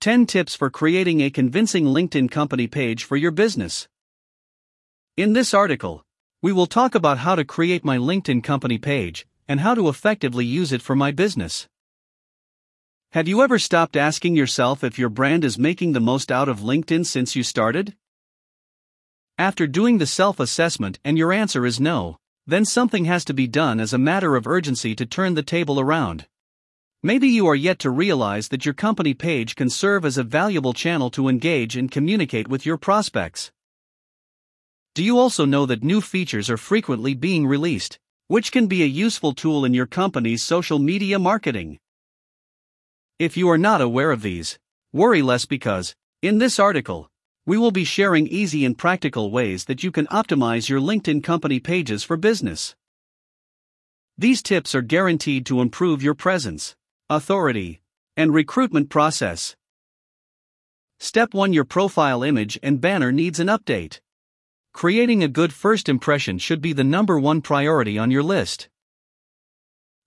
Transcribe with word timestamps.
10 0.00 0.26
Tips 0.26 0.54
for 0.54 0.70
Creating 0.70 1.20
a 1.22 1.28
Convincing 1.28 1.86
LinkedIn 1.86 2.30
Company 2.30 2.68
Page 2.68 3.02
for 3.02 3.16
Your 3.16 3.32
Business. 3.32 3.88
In 5.16 5.32
this 5.32 5.52
article, 5.52 6.04
we 6.40 6.52
will 6.52 6.68
talk 6.68 6.94
about 6.94 7.18
how 7.18 7.34
to 7.34 7.44
create 7.44 7.84
my 7.84 7.98
LinkedIn 7.98 8.44
company 8.44 8.78
page 8.78 9.26
and 9.48 9.58
how 9.58 9.74
to 9.74 9.88
effectively 9.88 10.44
use 10.44 10.70
it 10.70 10.82
for 10.82 10.94
my 10.94 11.10
business. 11.10 11.66
Have 13.10 13.26
you 13.26 13.42
ever 13.42 13.58
stopped 13.58 13.96
asking 13.96 14.36
yourself 14.36 14.84
if 14.84 15.00
your 15.00 15.08
brand 15.08 15.44
is 15.44 15.58
making 15.58 15.94
the 15.94 16.00
most 16.00 16.30
out 16.30 16.48
of 16.48 16.60
LinkedIn 16.60 17.04
since 17.04 17.34
you 17.34 17.42
started? 17.42 17.96
After 19.36 19.66
doing 19.66 19.98
the 19.98 20.06
self 20.06 20.38
assessment 20.38 21.00
and 21.04 21.18
your 21.18 21.32
answer 21.32 21.66
is 21.66 21.80
no, 21.80 22.18
then 22.46 22.64
something 22.64 23.06
has 23.06 23.24
to 23.24 23.34
be 23.34 23.48
done 23.48 23.80
as 23.80 23.92
a 23.92 23.98
matter 23.98 24.36
of 24.36 24.46
urgency 24.46 24.94
to 24.94 25.04
turn 25.04 25.34
the 25.34 25.42
table 25.42 25.80
around. 25.80 26.28
Maybe 27.00 27.28
you 27.28 27.46
are 27.46 27.54
yet 27.54 27.78
to 27.80 27.90
realize 27.90 28.48
that 28.48 28.64
your 28.64 28.74
company 28.74 29.14
page 29.14 29.54
can 29.54 29.70
serve 29.70 30.04
as 30.04 30.18
a 30.18 30.24
valuable 30.24 30.72
channel 30.72 31.10
to 31.10 31.28
engage 31.28 31.76
and 31.76 31.88
communicate 31.88 32.48
with 32.48 32.66
your 32.66 32.76
prospects. 32.76 33.52
Do 34.96 35.04
you 35.04 35.16
also 35.16 35.44
know 35.44 35.64
that 35.66 35.84
new 35.84 36.00
features 36.00 36.50
are 36.50 36.56
frequently 36.56 37.14
being 37.14 37.46
released, 37.46 38.00
which 38.26 38.50
can 38.50 38.66
be 38.66 38.82
a 38.82 38.86
useful 38.86 39.32
tool 39.32 39.64
in 39.64 39.74
your 39.74 39.86
company's 39.86 40.42
social 40.42 40.80
media 40.80 41.20
marketing? 41.20 41.78
If 43.20 43.36
you 43.36 43.48
are 43.48 43.58
not 43.58 43.80
aware 43.80 44.10
of 44.10 44.22
these, 44.22 44.58
worry 44.92 45.22
less 45.22 45.44
because, 45.44 45.94
in 46.20 46.38
this 46.38 46.58
article, 46.58 47.08
we 47.46 47.56
will 47.56 47.70
be 47.70 47.84
sharing 47.84 48.26
easy 48.26 48.64
and 48.64 48.76
practical 48.76 49.30
ways 49.30 49.66
that 49.66 49.84
you 49.84 49.92
can 49.92 50.08
optimize 50.08 50.68
your 50.68 50.80
LinkedIn 50.80 51.22
company 51.22 51.60
pages 51.60 52.02
for 52.02 52.16
business. 52.16 52.74
These 54.18 54.42
tips 54.42 54.74
are 54.74 54.82
guaranteed 54.82 55.46
to 55.46 55.60
improve 55.60 56.02
your 56.02 56.14
presence 56.14 56.74
authority, 57.10 57.80
and 58.18 58.34
recruitment 58.34 58.90
process. 58.90 59.56
Step 60.98 61.32
1 61.32 61.54
Your 61.54 61.64
profile 61.64 62.22
image 62.22 62.58
and 62.62 62.82
banner 62.82 63.10
needs 63.10 63.40
an 63.40 63.46
update. 63.46 64.00
Creating 64.74 65.22
a 65.22 65.28
good 65.28 65.54
first 65.54 65.88
impression 65.88 66.36
should 66.36 66.60
be 66.60 66.74
the 66.74 66.84
number 66.84 67.18
one 67.18 67.40
priority 67.40 67.96
on 67.96 68.10
your 68.10 68.22
list. 68.22 68.68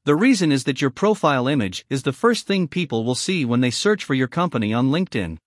The 0.06 0.16
reason 0.16 0.52
is 0.52 0.66
that 0.66 0.80
your 0.80 0.92
profile 0.92 1.48
image 1.48 1.86
is 1.90 2.04
the 2.04 2.14
first 2.14 2.46
thing 2.46 2.68
people 2.68 3.04
will 3.04 3.16
see 3.16 3.46
when 3.46 3.62
they 3.62 3.72
search 3.72 4.04
for 4.04 4.14
your 4.14 4.28
company 4.28 4.72
on 4.72 4.92
LinkedIn. 4.92 5.38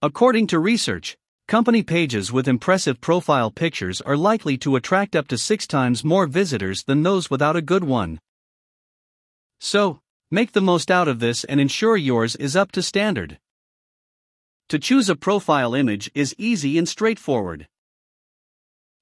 According 0.00 0.46
to 0.48 0.58
research, 0.58 1.18
company 1.48 1.82
pages 1.82 2.32
with 2.32 2.48
impressive 2.48 2.98
profile 3.02 3.50
pictures 3.50 4.00
are 4.00 4.16
likely 4.16 4.56
to 4.58 4.76
attract 4.76 5.14
up 5.14 5.28
to 5.28 5.36
six 5.36 5.66
times 5.66 6.02
more 6.02 6.26
visitors 6.26 6.84
than 6.84 7.02
those 7.02 7.28
without 7.28 7.56
a 7.56 7.62
good 7.62 7.84
one. 7.84 8.18
So, 9.60 10.00
Make 10.34 10.50
the 10.50 10.60
most 10.60 10.90
out 10.90 11.06
of 11.06 11.20
this 11.20 11.44
and 11.44 11.60
ensure 11.60 11.96
yours 11.96 12.34
is 12.34 12.56
up 12.56 12.72
to 12.72 12.82
standard. 12.82 13.38
To 14.68 14.80
choose 14.80 15.08
a 15.08 15.14
profile 15.14 15.76
image 15.76 16.10
is 16.12 16.34
easy 16.36 16.76
and 16.76 16.88
straightforward. 16.88 17.68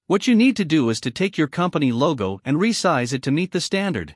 What 0.08 0.26
you 0.26 0.34
need 0.34 0.58
to 0.58 0.66
do 0.66 0.90
is 0.90 1.00
to 1.00 1.10
take 1.10 1.38
your 1.38 1.46
company 1.46 1.90
logo 1.90 2.42
and 2.44 2.58
resize 2.58 3.14
it 3.14 3.22
to 3.22 3.30
meet 3.30 3.52
the 3.52 3.62
standard. 3.62 4.14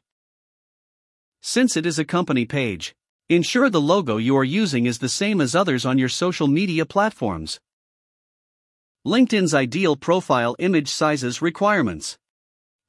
Since 1.41 1.75
it 1.75 1.87
is 1.87 1.99
a 1.99 2.05
company 2.05 2.45
page, 2.45 2.95
ensure 3.31 3.71
the 3.71 3.81
logo 3.81 4.19
you 4.19 4.37
are 4.37 4.45
using 4.45 4.85
is 4.85 4.99
the 4.99 5.09
same 5.09 5.41
as 5.41 5.55
others 5.55 5.87
on 5.87 5.97
your 5.97 6.11
social 6.11 6.49
media 6.49 6.85
platforms. 6.85 7.59
LinkedIn's 9.07 9.55
ideal 9.55 9.97
profile 9.97 10.55
image 10.59 10.91
sizes 10.91 11.41
requirements. 11.41 12.19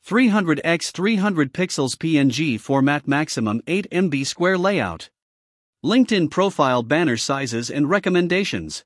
300 0.08 0.61
x 0.63 0.91
300 0.91 1.53
pixels 1.53 1.97
PNG 1.97 2.58
format 2.58 3.09
maximum 3.09 3.61
8 3.67 3.88
MB 3.91 4.25
square 4.25 4.58
layout. 4.58 5.09
LinkedIn 5.83 6.31
profile 6.31 6.81
banner 6.81 7.17
sizes 7.17 7.69
and 7.69 7.89
recommendations. 7.89 8.85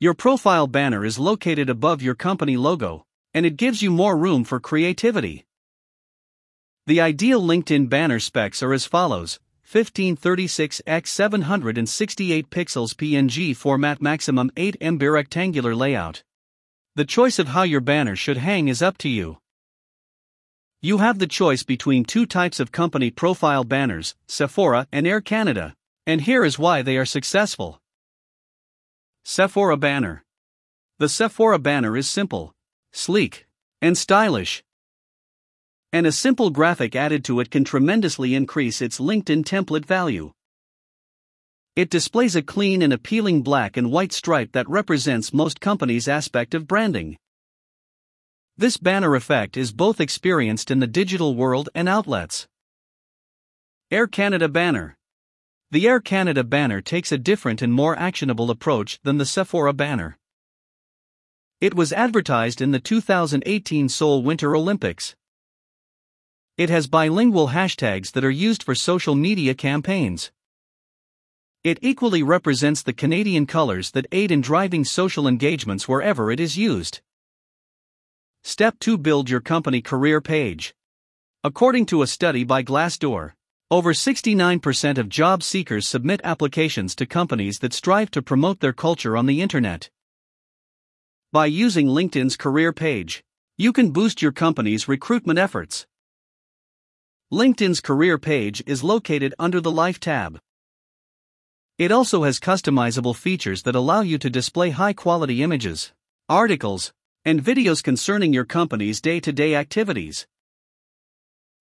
Your 0.00 0.12
profile 0.12 0.66
banner 0.66 1.04
is 1.04 1.20
located 1.20 1.70
above 1.70 2.02
your 2.02 2.16
company 2.16 2.56
logo, 2.56 3.04
and 3.32 3.46
it 3.46 3.56
gives 3.56 3.80
you 3.80 3.92
more 3.92 4.16
room 4.16 4.42
for 4.42 4.58
creativity. 4.58 5.46
The 6.88 7.00
ideal 7.00 7.40
LinkedIn 7.40 7.88
banner 7.88 8.18
specs 8.18 8.60
are 8.60 8.72
as 8.72 8.86
follows 8.86 9.38
1536 9.70 10.82
x 10.84 11.12
768 11.12 12.50
pixels 12.50 12.92
PNG 12.92 13.54
format 13.54 14.02
maximum 14.02 14.50
8 14.56 14.80
MB 14.80 15.12
rectangular 15.12 15.76
layout. 15.76 16.24
The 16.96 17.04
choice 17.04 17.38
of 17.38 17.46
how 17.54 17.62
your 17.62 17.80
banner 17.80 18.16
should 18.16 18.38
hang 18.38 18.66
is 18.66 18.82
up 18.82 18.98
to 18.98 19.08
you. 19.08 19.39
You 20.82 20.96
have 20.96 21.18
the 21.18 21.26
choice 21.26 21.62
between 21.62 22.06
two 22.06 22.24
types 22.24 22.58
of 22.58 22.72
company 22.72 23.10
profile 23.10 23.64
banners, 23.64 24.14
Sephora 24.26 24.86
and 24.90 25.06
Air 25.06 25.20
Canada, 25.20 25.74
and 26.06 26.22
here 26.22 26.42
is 26.42 26.58
why 26.58 26.80
they 26.80 26.96
are 26.96 27.04
successful. 27.04 27.82
Sephora 29.22 29.76
banner. 29.76 30.24
The 30.98 31.10
Sephora 31.10 31.58
banner 31.58 31.98
is 31.98 32.08
simple, 32.08 32.54
sleek, 32.92 33.46
and 33.82 33.98
stylish. 33.98 34.64
And 35.92 36.06
a 36.06 36.12
simple 36.12 36.48
graphic 36.48 36.96
added 36.96 37.26
to 37.26 37.40
it 37.40 37.50
can 37.50 37.62
tremendously 37.64 38.34
increase 38.34 38.80
its 38.80 38.98
LinkedIn 38.98 39.44
template 39.44 39.84
value. 39.84 40.32
It 41.76 41.90
displays 41.90 42.34
a 42.34 42.40
clean 42.40 42.80
and 42.80 42.94
appealing 42.94 43.42
black 43.42 43.76
and 43.76 43.92
white 43.92 44.14
stripe 44.14 44.52
that 44.52 44.66
represents 44.66 45.34
most 45.34 45.60
companies' 45.60 46.08
aspect 46.08 46.54
of 46.54 46.66
branding. 46.66 47.18
This 48.60 48.76
banner 48.76 49.14
effect 49.14 49.56
is 49.56 49.72
both 49.72 50.02
experienced 50.02 50.70
in 50.70 50.80
the 50.80 50.86
digital 50.86 51.34
world 51.34 51.70
and 51.74 51.88
outlets. 51.88 52.46
Air 53.90 54.06
Canada 54.06 54.50
banner. 54.50 54.98
The 55.70 55.88
Air 55.88 55.98
Canada 55.98 56.44
banner 56.44 56.82
takes 56.82 57.10
a 57.10 57.16
different 57.16 57.62
and 57.62 57.72
more 57.72 57.98
actionable 57.98 58.50
approach 58.50 59.00
than 59.02 59.16
the 59.16 59.24
Sephora 59.24 59.72
banner. 59.72 60.18
It 61.62 61.72
was 61.72 61.90
advertised 61.90 62.60
in 62.60 62.70
the 62.70 62.80
2018 62.80 63.88
Seoul 63.88 64.22
Winter 64.22 64.54
Olympics. 64.54 65.16
It 66.58 66.68
has 66.68 66.86
bilingual 66.86 67.48
hashtags 67.48 68.12
that 68.12 68.26
are 68.26 68.30
used 68.30 68.62
for 68.62 68.74
social 68.74 69.14
media 69.14 69.54
campaigns. 69.54 70.32
It 71.64 71.78
equally 71.80 72.22
represents 72.22 72.82
the 72.82 72.92
Canadian 72.92 73.46
colors 73.46 73.92
that 73.92 74.06
aid 74.12 74.30
in 74.30 74.42
driving 74.42 74.84
social 74.84 75.26
engagements 75.26 75.88
wherever 75.88 76.30
it 76.30 76.38
is 76.38 76.58
used. 76.58 77.00
Step 78.42 78.78
2 78.80 78.96
Build 78.96 79.28
your 79.28 79.40
company 79.40 79.82
career 79.82 80.20
page. 80.20 80.74
According 81.44 81.86
to 81.86 82.00
a 82.00 82.06
study 82.06 82.42
by 82.42 82.62
Glassdoor, 82.62 83.32
over 83.70 83.92
69% 83.92 84.98
of 84.98 85.08
job 85.10 85.42
seekers 85.42 85.86
submit 85.86 86.22
applications 86.24 86.94
to 86.96 87.06
companies 87.06 87.58
that 87.58 87.74
strive 87.74 88.10
to 88.12 88.22
promote 88.22 88.60
their 88.60 88.72
culture 88.72 89.16
on 89.16 89.26
the 89.26 89.42
internet. 89.42 89.90
By 91.32 91.46
using 91.46 91.86
LinkedIn's 91.86 92.36
career 92.36 92.72
page, 92.72 93.22
you 93.58 93.74
can 93.74 93.90
boost 93.90 94.22
your 94.22 94.32
company's 94.32 94.88
recruitment 94.88 95.38
efforts. 95.38 95.86
LinkedIn's 97.30 97.80
career 97.80 98.18
page 98.18 98.62
is 98.66 98.82
located 98.82 99.34
under 99.38 99.60
the 99.60 99.70
Life 99.70 100.00
tab. 100.00 100.40
It 101.78 101.92
also 101.92 102.24
has 102.24 102.40
customizable 102.40 103.14
features 103.14 103.62
that 103.62 103.76
allow 103.76 104.00
you 104.00 104.16
to 104.18 104.30
display 104.30 104.70
high 104.70 104.94
quality 104.94 105.42
images, 105.42 105.92
articles, 106.28 106.92
and 107.24 107.44
videos 107.44 107.82
concerning 107.82 108.32
your 108.32 108.46
company's 108.46 109.00
day 109.00 109.20
to 109.20 109.32
day 109.32 109.54
activities. 109.54 110.26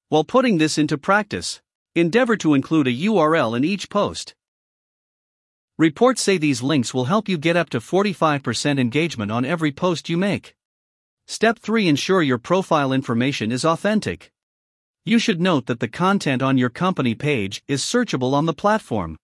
While 0.08 0.24
putting 0.24 0.58
this 0.58 0.78
into 0.78 0.98
practice, 0.98 1.62
endeavor 1.96 2.38
to 2.38 2.54
include 2.54 2.88
a 2.88 2.94
URL 2.94 3.56
in 3.58 3.66
each 3.66 3.90
post. 3.90 4.36
Reports 5.78 6.22
say 6.22 6.38
these 6.38 6.64
links 6.64 6.94
will 6.94 7.06
help 7.06 7.28
you 7.28 7.38
get 7.38 7.58
up 7.58 7.70
to 7.72 7.80
45% 7.80 8.80
engagement 8.80 9.32
on 9.32 9.46
every 9.46 9.72
post 9.72 10.10
you 10.10 10.18
make. 10.18 10.56
Step 11.28 11.60
3 11.60 11.88
Ensure 11.88 12.22
your 12.22 12.38
profile 12.38 12.94
information 12.94 13.52
is 13.52 13.66
authentic. 13.66 14.32
You 15.06 15.20
should 15.20 15.42
note 15.42 15.66
that 15.68 15.80
the 15.80 15.88
content 15.88 16.42
on 16.42 16.58
your 16.58 16.70
company 16.70 17.16
page 17.16 17.64
is 17.68 17.82
searchable 17.82 18.34
on 18.34 18.46
the 18.46 18.54
platform. 18.54 19.18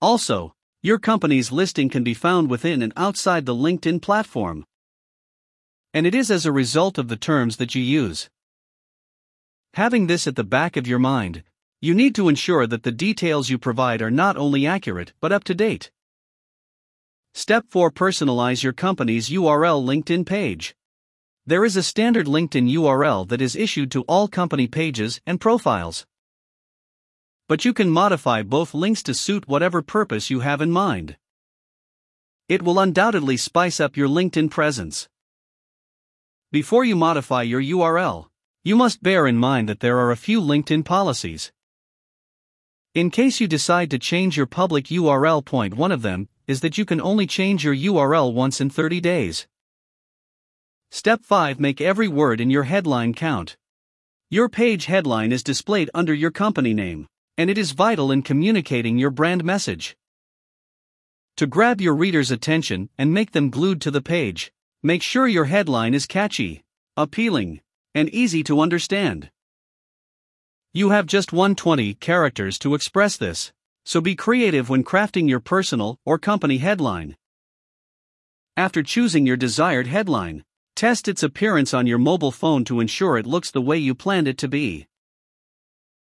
Also, 0.00 0.52
your 0.82 0.98
company's 0.98 1.52
listing 1.52 1.88
can 1.88 2.04
be 2.04 2.14
found 2.14 2.50
within 2.50 2.82
and 2.82 2.92
outside 2.96 3.46
the 3.46 3.54
LinkedIn 3.54 4.02
platform 4.02 4.64
and 5.94 6.08
it 6.08 6.14
is 6.14 6.30
as 6.30 6.44
a 6.44 6.52
result 6.52 6.98
of 6.98 7.06
the 7.06 7.16
terms 7.16 7.56
that 7.56 7.76
you 7.76 7.80
use. 7.80 8.28
Having 9.74 10.08
this 10.08 10.26
at 10.26 10.34
the 10.34 10.44
back 10.44 10.76
of 10.76 10.88
your 10.88 10.98
mind, 10.98 11.44
you 11.80 11.94
need 11.94 12.14
to 12.16 12.28
ensure 12.28 12.66
that 12.66 12.82
the 12.82 12.90
details 12.90 13.48
you 13.48 13.58
provide 13.58 14.02
are 14.02 14.10
not 14.10 14.36
only 14.36 14.66
accurate 14.66 15.12
but 15.20 15.32
up 15.32 15.44
to 15.44 15.54
date. 15.54 15.92
Step 17.32 17.66
4 17.70 17.92
Personalize 17.92 18.62
your 18.62 18.72
company's 18.72 19.28
URL 19.28 19.84
LinkedIn 19.84 20.26
page. 20.26 20.74
There 21.46 21.64
is 21.64 21.76
a 21.76 21.82
standard 21.82 22.26
LinkedIn 22.26 22.72
URL 22.72 23.28
that 23.28 23.40
is 23.40 23.54
issued 23.54 23.90
to 23.92 24.02
all 24.02 24.28
company 24.28 24.66
pages 24.66 25.20
and 25.26 25.40
profiles. 25.40 26.06
But 27.48 27.64
you 27.64 27.72
can 27.72 27.90
modify 27.90 28.42
both 28.42 28.74
links 28.74 29.02
to 29.04 29.14
suit 29.14 29.46
whatever 29.46 29.82
purpose 29.82 30.30
you 30.30 30.40
have 30.40 30.60
in 30.60 30.70
mind. 30.70 31.18
It 32.48 32.62
will 32.62 32.80
undoubtedly 32.80 33.36
spice 33.36 33.78
up 33.78 33.96
your 33.96 34.08
LinkedIn 34.08 34.50
presence. 34.50 35.08
Before 36.54 36.84
you 36.84 36.94
modify 36.94 37.42
your 37.42 37.60
URL, 37.60 38.28
you 38.62 38.76
must 38.76 39.02
bear 39.02 39.26
in 39.26 39.36
mind 39.36 39.68
that 39.68 39.80
there 39.80 39.98
are 39.98 40.12
a 40.12 40.16
few 40.16 40.40
LinkedIn 40.40 40.84
policies. 40.84 41.50
In 42.94 43.10
case 43.10 43.40
you 43.40 43.48
decide 43.48 43.90
to 43.90 43.98
change 43.98 44.36
your 44.36 44.46
public 44.46 44.84
URL, 44.84 45.44
point 45.44 45.74
one 45.74 45.90
of 45.90 46.02
them 46.02 46.28
is 46.46 46.60
that 46.60 46.78
you 46.78 46.84
can 46.84 47.00
only 47.00 47.26
change 47.26 47.64
your 47.64 47.74
URL 47.74 48.32
once 48.32 48.60
in 48.60 48.70
30 48.70 49.00
days. 49.00 49.48
Step 50.92 51.24
5 51.24 51.58
Make 51.58 51.80
every 51.80 52.06
word 52.06 52.40
in 52.40 52.50
your 52.50 52.62
headline 52.62 53.14
count. 53.14 53.56
Your 54.30 54.48
page 54.48 54.84
headline 54.84 55.32
is 55.32 55.42
displayed 55.42 55.90
under 55.92 56.14
your 56.14 56.30
company 56.30 56.72
name, 56.72 57.08
and 57.36 57.50
it 57.50 57.58
is 57.58 57.72
vital 57.72 58.12
in 58.12 58.22
communicating 58.22 58.96
your 58.96 59.10
brand 59.10 59.42
message. 59.42 59.96
To 61.38 61.48
grab 61.48 61.80
your 61.80 61.96
reader's 61.96 62.30
attention 62.30 62.90
and 62.96 63.12
make 63.12 63.32
them 63.32 63.50
glued 63.50 63.80
to 63.80 63.90
the 63.90 64.00
page, 64.00 64.52
make 64.86 65.02
sure 65.02 65.26
your 65.26 65.46
headline 65.46 65.94
is 65.94 66.04
catchy, 66.04 66.62
appealing, 66.94 67.58
and 67.94 68.10
easy 68.10 68.44
to 68.44 68.60
understand. 68.60 69.30
You 70.74 70.90
have 70.90 71.06
just 71.06 71.32
120 71.32 71.94
characters 71.94 72.58
to 72.58 72.74
express 72.74 73.16
this, 73.16 73.50
so 73.86 74.02
be 74.02 74.14
creative 74.14 74.68
when 74.68 74.84
crafting 74.84 75.26
your 75.26 75.40
personal 75.40 75.98
or 76.04 76.18
company 76.18 76.58
headline. 76.58 77.16
After 78.58 78.82
choosing 78.82 79.24
your 79.24 79.38
desired 79.38 79.86
headline, 79.86 80.44
test 80.76 81.08
its 81.08 81.22
appearance 81.22 81.72
on 81.72 81.86
your 81.86 81.98
mobile 81.98 82.32
phone 82.32 82.62
to 82.66 82.80
ensure 82.80 83.16
it 83.16 83.26
looks 83.26 83.50
the 83.50 83.62
way 83.62 83.78
you 83.78 83.94
planned 83.94 84.28
it 84.28 84.36
to 84.36 84.48
be. 84.48 84.86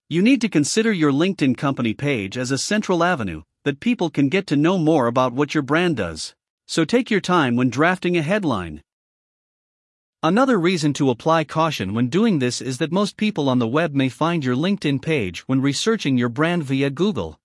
You 0.10 0.22
need 0.22 0.42
to 0.42 0.50
consider 0.50 0.92
your 0.92 1.14
LinkedIn 1.14 1.56
company 1.56 1.94
page 1.94 2.38
as 2.38 2.52
a 2.52 2.58
central 2.58 3.02
avenue 3.02 3.44
that 3.64 3.80
people 3.80 4.10
can 4.10 4.28
get 4.28 4.46
to 4.48 4.58
know 4.58 4.78
more 4.78 5.08
about 5.08 5.32
what 5.32 5.54
your 5.54 5.64
brand 5.64 5.96
does, 5.96 6.36
so 6.68 6.84
take 6.84 7.10
your 7.10 7.22
time 7.22 7.56
when 7.56 7.70
drafting 7.70 8.18
a 8.18 8.22
headline. 8.22 8.84
Another 10.22 10.60
reason 10.60 10.92
to 10.94 11.10
apply 11.10 11.46
caution 11.46 11.94
when 11.94 12.10
doing 12.10 12.40
this 12.40 12.62
is 12.62 12.78
that 12.80 12.92
most 12.92 13.16
people 13.16 13.48
on 13.48 13.60
the 13.60 13.68
web 13.68 13.94
may 13.94 14.10
find 14.10 14.44
your 14.44 14.56
LinkedIn 14.56 15.02
page 15.02 15.48
when 15.48 15.62
researching 15.62 16.18
your 16.18 16.28
brand 16.28 16.64
via 16.64 16.90
Google. 16.90 17.40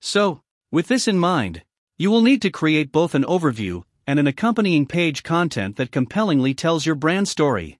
So, 0.00 0.42
with 0.72 0.88
this 0.88 1.06
in 1.06 1.18
mind, 1.18 1.62
you 1.96 2.10
will 2.10 2.22
need 2.22 2.42
to 2.42 2.50
create 2.50 2.90
both 2.90 3.14
an 3.14 3.22
overview 3.24 3.84
and 4.06 4.18
an 4.18 4.26
accompanying 4.26 4.86
page 4.86 5.22
content 5.22 5.76
that 5.76 5.92
compellingly 5.92 6.54
tells 6.54 6.86
your 6.86 6.96
brand 6.96 7.28
story. 7.28 7.78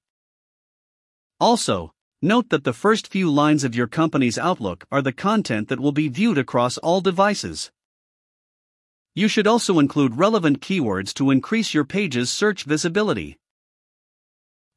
Also, 1.40 1.92
note 2.22 2.50
that 2.50 2.64
the 2.64 2.72
first 2.72 3.08
few 3.08 3.30
lines 3.30 3.64
of 3.64 3.74
your 3.74 3.86
company's 3.86 4.38
outlook 4.38 4.86
are 4.92 5.02
the 5.02 5.12
content 5.12 5.68
that 5.68 5.80
will 5.80 5.92
be 5.92 6.08
viewed 6.08 6.38
across 6.38 6.78
all 6.78 7.00
devices. 7.00 7.72
You 9.18 9.28
should 9.28 9.46
also 9.46 9.78
include 9.78 10.18
relevant 10.18 10.60
keywords 10.60 11.14
to 11.14 11.30
increase 11.30 11.72
your 11.72 11.86
page's 11.86 12.28
search 12.28 12.64
visibility. 12.64 13.38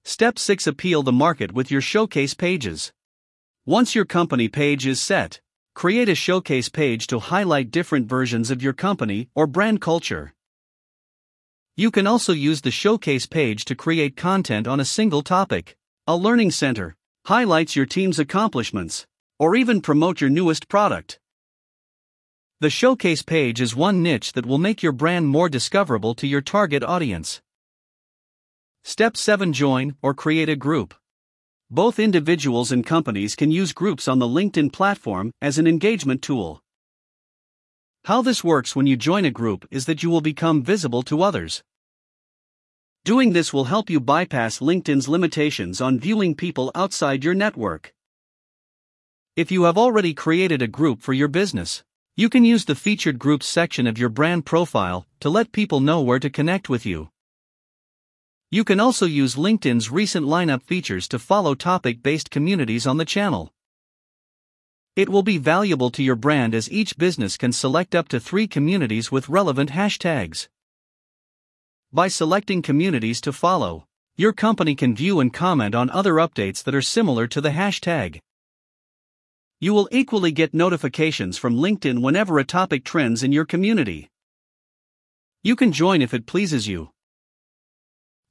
Step 0.05 0.39
6 0.39 0.65
Appeal 0.65 1.03
the 1.03 1.11
market 1.11 1.51
with 1.51 1.69
your 1.69 1.81
showcase 1.81 2.33
pages. 2.33 2.93
Once 3.65 3.95
your 3.95 4.05
company 4.05 4.47
page 4.47 4.87
is 4.87 5.01
set, 5.01 5.41
create 5.75 6.07
a 6.07 6.15
showcase 6.15 6.69
page 6.69 7.05
to 7.07 7.19
highlight 7.19 7.69
different 7.69 8.07
versions 8.07 8.49
of 8.49 8.63
your 8.63 8.71
company 8.71 9.27
or 9.35 9.45
brand 9.45 9.81
culture. 9.81 10.33
You 11.75 11.91
can 11.91 12.07
also 12.07 12.31
use 12.31 12.61
the 12.61 12.71
showcase 12.71 13.25
page 13.25 13.65
to 13.65 13.75
create 13.75 14.15
content 14.15 14.69
on 14.69 14.79
a 14.79 14.85
single 14.85 15.21
topic. 15.21 15.75
A 16.07 16.15
learning 16.15 16.51
center 16.51 16.95
highlights 17.25 17.75
your 17.75 17.85
team's 17.85 18.19
accomplishments, 18.19 19.05
or 19.37 19.57
even 19.57 19.81
promote 19.81 20.21
your 20.21 20.29
newest 20.29 20.69
product. 20.69 21.19
The 22.61 22.69
showcase 22.69 23.21
page 23.21 23.61
is 23.61 23.73
one 23.73 24.03
niche 24.03 24.33
that 24.33 24.45
will 24.45 24.57
make 24.57 24.83
your 24.83 24.91
brand 24.91 25.29
more 25.29 25.47
discoverable 25.47 26.13
to 26.15 26.27
your 26.27 26.41
target 26.41 26.83
audience. 26.83 27.41
Step 28.83 29.15
7 29.15 29.53
Join 29.53 29.95
or 30.01 30.13
create 30.13 30.49
a 30.49 30.57
group. 30.57 30.93
Both 31.71 31.99
individuals 31.99 32.73
and 32.73 32.85
companies 32.85 33.37
can 33.37 33.49
use 33.49 33.71
groups 33.71 34.09
on 34.09 34.19
the 34.19 34.27
LinkedIn 34.27 34.73
platform 34.73 35.31
as 35.41 35.57
an 35.57 35.67
engagement 35.67 36.21
tool. 36.21 36.61
How 38.03 38.21
this 38.21 38.43
works 38.43 38.75
when 38.75 38.87
you 38.87 38.97
join 38.97 39.23
a 39.23 39.31
group 39.31 39.65
is 39.71 39.85
that 39.85 40.03
you 40.03 40.09
will 40.09 40.19
become 40.19 40.61
visible 40.61 41.03
to 41.03 41.23
others. 41.23 41.63
Doing 43.05 43.31
this 43.31 43.53
will 43.53 43.71
help 43.71 43.89
you 43.89 44.01
bypass 44.01 44.59
LinkedIn's 44.59 45.07
limitations 45.07 45.79
on 45.79 45.97
viewing 45.97 46.35
people 46.35 46.73
outside 46.75 47.23
your 47.23 47.35
network. 47.35 47.93
If 49.37 49.49
you 49.49 49.63
have 49.63 49.77
already 49.77 50.13
created 50.13 50.61
a 50.61 50.67
group 50.67 51.01
for 51.01 51.13
your 51.13 51.29
business, 51.29 51.83
you 52.19 52.27
can 52.27 52.43
use 52.43 52.65
the 52.65 52.75
featured 52.75 53.17
groups 53.17 53.47
section 53.47 53.87
of 53.87 53.97
your 53.97 54.09
brand 54.09 54.45
profile 54.45 55.07
to 55.21 55.29
let 55.29 55.53
people 55.53 55.79
know 55.79 56.01
where 56.01 56.19
to 56.19 56.29
connect 56.29 56.67
with 56.67 56.85
you. 56.85 57.07
You 58.51 58.65
can 58.65 58.81
also 58.81 59.05
use 59.05 59.35
LinkedIn's 59.35 59.89
recent 59.89 60.25
lineup 60.25 60.61
features 60.61 61.07
to 61.07 61.17
follow 61.17 61.55
topic 61.55 62.03
based 62.03 62.29
communities 62.29 62.85
on 62.85 62.97
the 62.97 63.05
channel. 63.05 63.53
It 64.97 65.07
will 65.07 65.23
be 65.23 65.37
valuable 65.37 65.89
to 65.91 66.03
your 66.03 66.17
brand 66.17 66.53
as 66.53 66.69
each 66.69 66.97
business 66.97 67.37
can 67.37 67.53
select 67.53 67.95
up 67.95 68.09
to 68.09 68.19
three 68.19 68.47
communities 68.47 69.13
with 69.13 69.29
relevant 69.29 69.69
hashtags. 69.69 70.49
By 71.93 72.09
selecting 72.09 72.61
communities 72.61 73.21
to 73.21 73.31
follow, 73.31 73.85
your 74.17 74.33
company 74.33 74.75
can 74.75 74.93
view 74.93 75.21
and 75.21 75.33
comment 75.33 75.73
on 75.73 75.89
other 75.89 76.15
updates 76.15 76.61
that 76.65 76.75
are 76.75 76.81
similar 76.81 77.27
to 77.27 77.39
the 77.39 77.51
hashtag. 77.51 78.19
You 79.61 79.73
will 79.73 79.89
equally 79.91 80.31
get 80.31 80.53
notifications 80.53 81.37
from 81.37 81.57
LinkedIn 81.57 82.01
whenever 82.01 82.39
a 82.39 82.45
topic 82.45 82.85
trends 82.85 83.23
in 83.23 83.33
your 83.33 83.43
community. 83.43 84.09
You 85.43 85.57
can 85.57 85.73
join 85.73 86.01
if 86.01 86.13
it 86.13 86.25
pleases 86.25 86.65
you. 86.65 86.91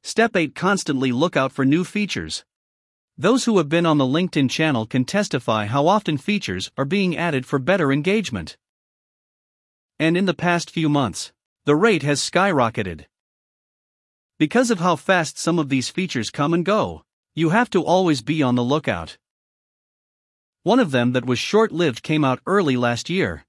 Step 0.03 0.35
8 0.35 0.55
Constantly 0.55 1.13
look 1.13 1.37
out 1.37 1.53
for 1.53 1.67
new 1.67 1.85
features. 1.85 2.47
Those 3.19 3.45
who 3.45 3.59
have 3.59 3.69
been 3.69 3.85
on 3.85 3.99
the 3.99 4.07
LinkedIn 4.07 4.49
channel 4.49 4.87
can 4.87 5.05
testify 5.05 5.67
how 5.67 5.87
often 5.87 6.17
features 6.17 6.71
are 6.79 6.87
being 6.87 7.15
added 7.15 7.45
for 7.45 7.59
better 7.59 7.93
engagement. 7.93 8.57
And 9.99 10.17
in 10.17 10.25
the 10.25 10.33
past 10.33 10.71
few 10.71 10.89
months, 10.89 11.33
the 11.67 11.77
rate 11.77 12.05
has 12.05 12.23
skyrocketed. 12.23 13.05
Because 14.39 14.71
of 14.71 14.81
how 14.81 14.97
fast 14.97 15.37
some 15.37 15.59
of 15.59 15.69
these 15.69 15.91
features 15.91 16.31
come 16.31 16.55
and 16.55 16.65
go, 16.65 17.03
you 17.35 17.51
have 17.51 17.69
to 17.71 17.85
always 17.85 18.23
be 18.23 18.43
on 18.43 18.55
the 18.55 18.65
lookout. 18.65 19.19
One 20.69 20.81
of 20.81 20.91
them 20.91 21.13
that 21.13 21.25
was 21.25 21.39
short 21.39 21.73
lived 21.73 22.03
came 22.03 22.23
out 22.23 22.43
early 22.45 22.77
last 22.77 23.09
year. 23.09 23.47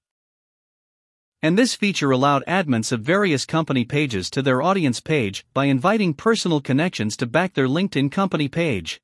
And 1.42 1.58
this 1.58 1.74
feature 1.74 2.10
allowed 2.10 2.42
admins 2.48 2.92
of 2.92 3.02
various 3.02 3.44
company 3.44 3.84
pages 3.84 4.30
to 4.30 4.40
their 4.40 4.62
audience 4.62 5.00
page 5.00 5.44
by 5.52 5.66
inviting 5.66 6.14
personal 6.14 6.62
connections 6.62 7.18
to 7.18 7.26
back 7.26 7.52
their 7.52 7.68
LinkedIn 7.68 8.10
company 8.10 8.48
page. 8.48 9.02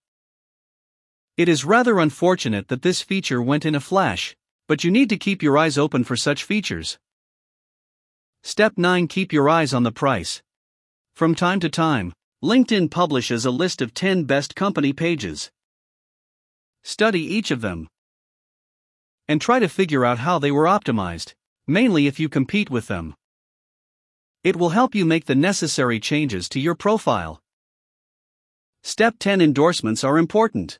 It 1.36 1.46
is 1.46 1.66
rather 1.66 1.98
unfortunate 1.98 2.68
that 2.68 2.80
this 2.80 3.02
feature 3.02 3.42
went 3.42 3.66
in 3.66 3.74
a 3.74 3.80
flash, 3.80 4.34
but 4.66 4.82
you 4.82 4.90
need 4.90 5.10
to 5.10 5.18
keep 5.18 5.42
your 5.42 5.58
eyes 5.58 5.76
open 5.76 6.02
for 6.02 6.16
such 6.16 6.42
features. 6.42 6.98
Step 8.42 8.78
9 8.78 9.08
Keep 9.08 9.30
your 9.30 9.50
eyes 9.50 9.74
on 9.74 9.82
the 9.82 9.92
price. 9.92 10.42
From 11.14 11.34
time 11.34 11.60
to 11.60 11.68
time, 11.68 12.14
LinkedIn 12.42 12.90
publishes 12.90 13.44
a 13.44 13.50
list 13.50 13.82
of 13.82 13.92
10 13.92 14.24
best 14.24 14.56
company 14.56 14.94
pages. 14.94 15.50
Study 16.82 17.20
each 17.20 17.50
of 17.50 17.60
them 17.60 17.90
and 19.28 19.40
try 19.40 19.58
to 19.58 19.68
figure 19.68 20.04
out 20.04 20.18
how 20.18 20.38
they 20.38 20.50
were 20.50 20.64
optimized 20.64 21.34
mainly 21.68 22.06
if 22.06 22.20
you 22.20 22.28
compete 22.28 22.70
with 22.70 22.86
them. 22.86 23.14
It 24.44 24.54
will 24.54 24.68
help 24.68 24.94
you 24.94 25.04
make 25.04 25.24
the 25.24 25.34
necessary 25.34 25.98
changes 25.98 26.48
to 26.50 26.60
your 26.60 26.76
profile. 26.76 27.42
Step 28.84 29.16
10 29.18 29.40
Endorsements 29.40 30.04
are 30.04 30.16
important. 30.16 30.78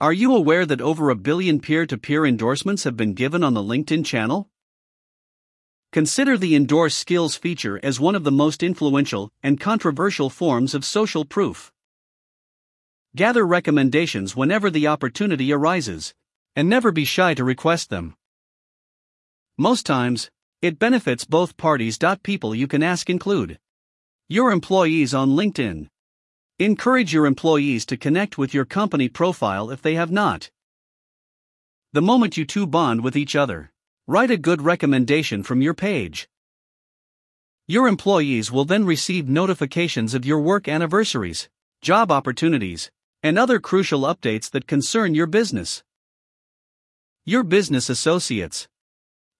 Are 0.00 0.12
you 0.12 0.36
aware 0.36 0.64
that 0.66 0.80
over 0.80 1.10
a 1.10 1.16
billion 1.16 1.58
peer 1.58 1.84
to 1.86 1.98
peer 1.98 2.24
endorsements 2.24 2.84
have 2.84 2.96
been 2.96 3.14
given 3.14 3.42
on 3.42 3.54
the 3.54 3.62
LinkedIn 3.62 4.06
channel? 4.06 4.48
Consider 5.90 6.38
the 6.38 6.54
Endorse 6.54 6.94
Skills 6.94 7.34
feature 7.34 7.80
as 7.82 7.98
one 7.98 8.14
of 8.14 8.22
the 8.22 8.30
most 8.32 8.62
influential 8.62 9.30
and 9.42 9.58
controversial 9.58 10.30
forms 10.30 10.74
of 10.74 10.84
social 10.84 11.24
proof. 11.24 11.72
Gather 13.16 13.44
recommendations 13.44 14.36
whenever 14.36 14.70
the 14.70 14.86
opportunity 14.86 15.52
arises, 15.52 16.14
and 16.56 16.68
never 16.68 16.92
be 16.92 17.04
shy 17.04 17.34
to 17.34 17.44
request 17.44 17.90
them. 17.90 18.14
Most 19.58 19.86
times, 19.86 20.30
it 20.62 20.78
benefits 20.78 21.24
both 21.24 21.56
parties. 21.56 21.98
People 22.22 22.54
you 22.54 22.66
can 22.66 22.82
ask 22.82 23.10
include 23.10 23.58
your 24.28 24.50
employees 24.50 25.12
on 25.12 25.30
LinkedIn. 25.30 25.88
Encourage 26.58 27.12
your 27.12 27.26
employees 27.26 27.84
to 27.86 27.96
connect 27.96 28.38
with 28.38 28.54
your 28.54 28.64
company 28.64 29.08
profile 29.08 29.70
if 29.70 29.82
they 29.82 29.94
have 29.94 30.10
not. 30.10 30.50
The 31.92 32.02
moment 32.02 32.36
you 32.36 32.44
two 32.44 32.66
bond 32.66 33.04
with 33.04 33.16
each 33.16 33.36
other, 33.36 33.70
write 34.06 34.30
a 34.30 34.36
good 34.36 34.62
recommendation 34.62 35.42
from 35.42 35.60
your 35.60 35.74
page. 35.74 36.28
Your 37.66 37.88
employees 37.88 38.50
will 38.50 38.64
then 38.64 38.84
receive 38.84 39.28
notifications 39.28 40.14
of 40.14 40.24
your 40.24 40.40
work 40.40 40.68
anniversaries, 40.68 41.48
job 41.82 42.10
opportunities, 42.10 42.90
and 43.22 43.38
other 43.38 43.58
crucial 43.58 44.02
updates 44.02 44.50
that 44.50 44.66
concern 44.66 45.14
your 45.14 45.26
business. 45.26 45.82
Your 47.26 47.42
business 47.42 47.88
associates. 47.88 48.68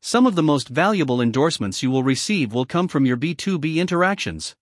Some 0.00 0.24
of 0.26 0.36
the 0.36 0.42
most 0.42 0.70
valuable 0.70 1.20
endorsements 1.20 1.82
you 1.82 1.90
will 1.90 2.02
receive 2.02 2.54
will 2.54 2.64
come 2.64 2.88
from 2.88 3.04
your 3.04 3.18
B2B 3.18 3.76
interactions. 3.76 4.56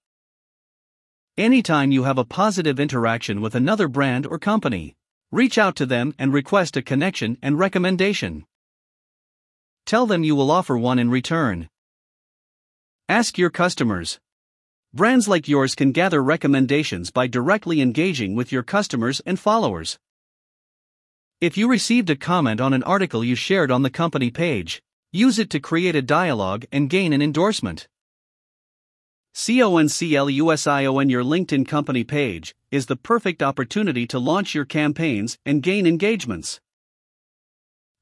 Anytime 1.39 1.93
you 1.93 2.03
have 2.03 2.19
a 2.19 2.25
positive 2.25 2.81
interaction 2.81 3.41
with 3.41 3.55
another 3.55 3.87
brand 3.87 4.27
or 4.27 4.41
company, 4.41 4.97
reach 5.31 5.57
out 5.57 5.77
to 5.77 5.87
them 5.87 6.13
and 6.19 6.33
request 6.33 6.77
a 6.77 6.83
connection 6.83 7.39
and 7.41 7.61
recommendation. 7.61 8.45
tell 9.87 10.05
them 10.07 10.25
you 10.25 10.35
will 10.35 10.51
offer 10.51 10.77
one 10.77 10.99
in 10.99 11.09
return. 11.09 11.69
Ask 13.09 13.39
your 13.39 13.51
customers. 13.51 14.19
Brands 14.93 15.29
like 15.29 15.47
yours 15.47 15.77
can 15.77 15.93
gather 15.93 16.21
recommendations 16.21 17.13
by 17.13 17.29
directly 17.29 17.81
engaging 17.81 18.35
with 18.35 18.51
your 18.51 18.65
customers 18.65 19.21
and 19.25 19.39
followers. 19.39 19.97
If 21.43 21.57
you 21.57 21.69
received 21.69 22.09
a 22.09 22.15
comment 22.15 22.61
on 22.61 22.73
an 22.73 22.85
article 22.85 23.25
you 23.25 23.35
shared 23.35 23.73
on 23.73 23.83
the 23.83 23.91
company 23.91 24.31
page, 24.31 24.81
use 25.11 25.41
it 25.41 25.51
to 25.51 25.59
create 25.59 25.97
a 25.97 26.01
dialogue 26.01 26.67
and 26.71 26.89
gain 26.89 27.13
an 27.13 27.21
endorsement. 27.21 27.89
CONCLUSION 29.35 31.11
Your 31.11 31.25
LinkedIn 31.25 31.67
company 31.67 32.05
page 32.05 32.55
is 32.71 32.87
the 32.87 32.95
perfect 32.95 33.43
opportunity 33.43 34.07
to 34.07 34.21
launch 34.21 34.55
your 34.55 34.65
campaigns 34.65 35.37
and 35.45 35.65
gain 35.65 35.85
engagements. 35.85 36.61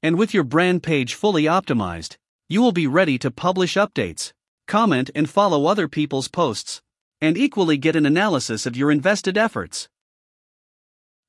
And 0.03 0.19
with 0.19 0.35
your 0.35 0.45
brand 0.45 0.83
page 0.83 1.15
fully 1.15 1.45
optimized, 1.45 2.19
you 2.47 2.61
will 2.61 2.73
be 2.73 2.87
ready 2.87 3.17
to 3.21 3.31
publish 3.31 3.77
updates, 3.77 4.35
comment, 4.67 5.11
and 5.15 5.31
follow 5.31 5.65
other 5.65 5.89
people's 5.89 6.29
posts, 6.29 6.83
and 7.23 7.39
equally 7.39 7.79
get 7.79 7.97
an 7.97 8.05
analysis 8.05 8.67
of 8.67 8.77
your 8.77 8.91
invested 8.91 9.39
efforts. 9.39 9.89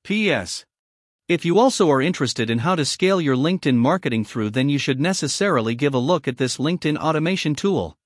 P.S. 0.03 0.65
If 1.31 1.45
you 1.45 1.59
also 1.59 1.89
are 1.89 2.01
interested 2.01 2.49
in 2.49 2.59
how 2.59 2.75
to 2.75 2.83
scale 2.83 3.21
your 3.21 3.37
LinkedIn 3.37 3.75
marketing 3.75 4.25
through, 4.25 4.49
then 4.49 4.67
you 4.67 4.77
should 4.77 4.99
necessarily 4.99 5.75
give 5.75 5.93
a 5.93 5.97
look 5.97 6.27
at 6.27 6.35
this 6.35 6.57
LinkedIn 6.57 6.97
automation 6.97 7.55
tool. 7.55 7.97